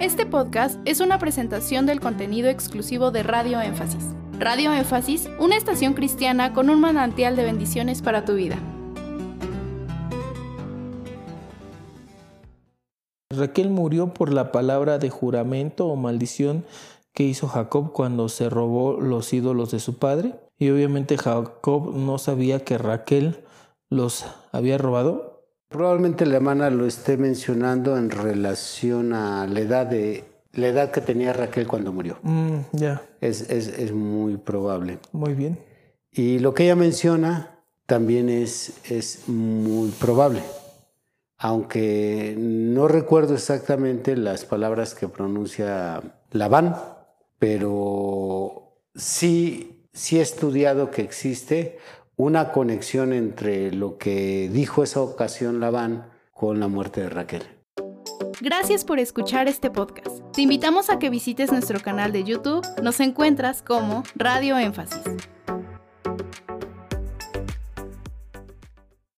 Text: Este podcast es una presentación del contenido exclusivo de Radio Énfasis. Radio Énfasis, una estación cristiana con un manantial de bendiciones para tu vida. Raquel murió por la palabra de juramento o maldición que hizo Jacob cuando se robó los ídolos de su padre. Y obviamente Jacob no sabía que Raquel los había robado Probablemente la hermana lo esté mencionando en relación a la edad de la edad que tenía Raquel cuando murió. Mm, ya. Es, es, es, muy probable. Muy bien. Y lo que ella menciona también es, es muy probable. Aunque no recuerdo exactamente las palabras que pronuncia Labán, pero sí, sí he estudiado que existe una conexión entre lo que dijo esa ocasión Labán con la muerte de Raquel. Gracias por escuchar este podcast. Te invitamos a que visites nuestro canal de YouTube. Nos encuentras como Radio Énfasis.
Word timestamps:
Este 0.00 0.26
podcast 0.26 0.80
es 0.84 0.98
una 0.98 1.18
presentación 1.20 1.86
del 1.86 2.00
contenido 2.00 2.48
exclusivo 2.48 3.12
de 3.12 3.22
Radio 3.22 3.60
Énfasis. 3.60 4.04
Radio 4.40 4.72
Énfasis, 4.72 5.30
una 5.38 5.56
estación 5.56 5.94
cristiana 5.94 6.52
con 6.52 6.68
un 6.68 6.80
manantial 6.80 7.36
de 7.36 7.44
bendiciones 7.44 8.02
para 8.02 8.24
tu 8.24 8.34
vida. 8.34 8.58
Raquel 13.30 13.70
murió 13.70 14.12
por 14.12 14.32
la 14.32 14.50
palabra 14.50 14.98
de 14.98 15.10
juramento 15.10 15.86
o 15.86 15.94
maldición 15.94 16.64
que 17.12 17.22
hizo 17.22 17.46
Jacob 17.46 17.92
cuando 17.92 18.28
se 18.28 18.50
robó 18.50 19.00
los 19.00 19.32
ídolos 19.32 19.70
de 19.70 19.78
su 19.78 19.98
padre. 19.98 20.34
Y 20.58 20.70
obviamente 20.70 21.16
Jacob 21.16 21.94
no 21.94 22.18
sabía 22.18 22.64
que 22.64 22.78
Raquel 22.78 23.44
los 23.90 24.26
había 24.50 24.76
robado 24.76 25.33
Probablemente 25.74 26.24
la 26.24 26.36
hermana 26.36 26.70
lo 26.70 26.86
esté 26.86 27.16
mencionando 27.16 27.98
en 27.98 28.08
relación 28.08 29.12
a 29.12 29.44
la 29.48 29.58
edad 29.58 29.86
de 29.86 30.22
la 30.52 30.68
edad 30.68 30.92
que 30.92 31.00
tenía 31.00 31.32
Raquel 31.32 31.66
cuando 31.66 31.92
murió. 31.92 32.16
Mm, 32.22 32.58
ya. 32.70 33.02
Es, 33.20 33.50
es, 33.50 33.66
es, 33.66 33.90
muy 33.90 34.36
probable. 34.36 35.00
Muy 35.10 35.34
bien. 35.34 35.58
Y 36.12 36.38
lo 36.38 36.54
que 36.54 36.62
ella 36.62 36.76
menciona 36.76 37.58
también 37.86 38.28
es, 38.28 38.74
es 38.88 39.28
muy 39.28 39.90
probable. 39.90 40.44
Aunque 41.38 42.36
no 42.38 42.86
recuerdo 42.86 43.34
exactamente 43.34 44.16
las 44.16 44.44
palabras 44.44 44.94
que 44.94 45.08
pronuncia 45.08 46.00
Labán, 46.30 46.76
pero 47.40 48.78
sí, 48.94 49.88
sí 49.92 50.20
he 50.20 50.22
estudiado 50.22 50.92
que 50.92 51.02
existe 51.02 51.78
una 52.16 52.52
conexión 52.52 53.12
entre 53.12 53.72
lo 53.72 53.98
que 53.98 54.48
dijo 54.52 54.82
esa 54.82 55.00
ocasión 55.00 55.60
Labán 55.60 56.06
con 56.32 56.60
la 56.60 56.68
muerte 56.68 57.00
de 57.00 57.08
Raquel. 57.08 57.42
Gracias 58.40 58.84
por 58.84 58.98
escuchar 58.98 59.48
este 59.48 59.70
podcast. 59.70 60.20
Te 60.32 60.42
invitamos 60.42 60.90
a 60.90 60.98
que 60.98 61.08
visites 61.10 61.50
nuestro 61.52 61.80
canal 61.80 62.12
de 62.12 62.24
YouTube. 62.24 62.64
Nos 62.82 63.00
encuentras 63.00 63.62
como 63.62 64.02
Radio 64.16 64.58
Énfasis. 64.58 65.02